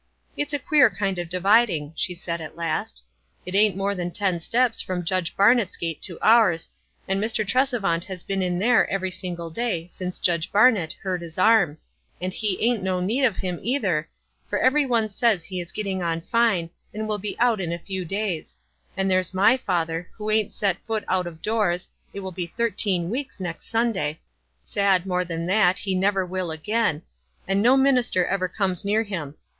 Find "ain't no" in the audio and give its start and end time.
12.63-12.99